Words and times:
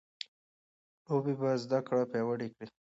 لوبې 1.05 1.33
به 1.39 1.49
زده 1.63 1.79
کړه 1.87 2.03
پیاوړې 2.11 2.47
کړي. 2.55 2.69